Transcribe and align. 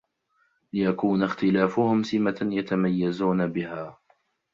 لِيَكُونَ 0.73 1.23
اخْتِلَافُهُمْ 1.23 2.03
سِمَةً 2.03 2.39
يَتَمَيَّزُونَ 2.41 3.47
بِهَا 3.47 3.97